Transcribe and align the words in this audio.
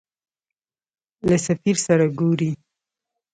له 1.27 1.35
سفیر 1.47 1.77
سره 1.87 2.05
ګورې. 2.19 2.51